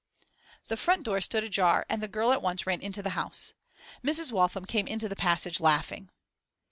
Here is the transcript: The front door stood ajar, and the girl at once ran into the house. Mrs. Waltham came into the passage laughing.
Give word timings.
The 0.67 0.77
front 0.77 1.03
door 1.03 1.21
stood 1.21 1.43
ajar, 1.43 1.85
and 1.87 2.01
the 2.01 2.07
girl 2.07 2.31
at 2.31 2.41
once 2.41 2.65
ran 2.65 2.81
into 2.81 3.03
the 3.03 3.11
house. 3.11 3.53
Mrs. 4.03 4.31
Waltham 4.31 4.65
came 4.65 4.87
into 4.87 5.07
the 5.07 5.15
passage 5.15 5.59
laughing. 5.59 6.09